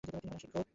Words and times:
তিনি 0.07 0.17
হলেন 0.19 0.37
"শিক্ষক"। 0.43 0.67